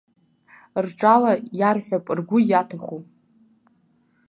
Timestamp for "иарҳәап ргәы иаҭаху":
1.59-3.01